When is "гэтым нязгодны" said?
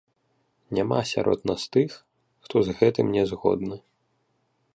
2.81-3.77